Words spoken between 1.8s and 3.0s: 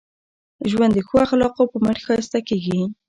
مټ ښایسته کېږي.